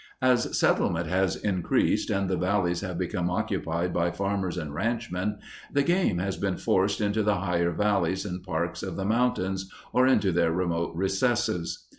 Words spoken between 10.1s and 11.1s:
their remote